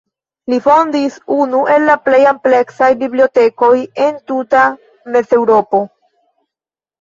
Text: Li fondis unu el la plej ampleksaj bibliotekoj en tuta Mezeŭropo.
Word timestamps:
Li 0.51 0.57
fondis 0.67 1.17
unu 1.35 1.59
el 1.73 1.85
la 1.89 1.95
plej 2.07 2.21
ampleksaj 2.29 2.89
bibliotekoj 3.03 3.69
en 4.07 4.19
tuta 4.33 4.65
Mezeŭropo. 5.19 5.85